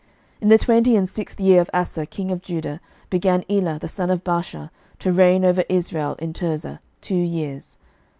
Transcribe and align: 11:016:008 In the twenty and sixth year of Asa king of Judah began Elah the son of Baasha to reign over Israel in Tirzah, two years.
11:016:008 0.39 0.41
In 0.41 0.47
the 0.47 0.57
twenty 0.57 0.95
and 0.95 1.07
sixth 1.09 1.39
year 1.39 1.61
of 1.61 1.69
Asa 1.75 2.07
king 2.07 2.31
of 2.31 2.41
Judah 2.41 2.81
began 3.11 3.43
Elah 3.47 3.77
the 3.77 3.87
son 3.87 4.09
of 4.09 4.23
Baasha 4.23 4.71
to 4.97 5.13
reign 5.13 5.45
over 5.45 5.63
Israel 5.69 6.15
in 6.17 6.33
Tirzah, 6.33 6.79
two 7.01 7.13
years. 7.13 7.77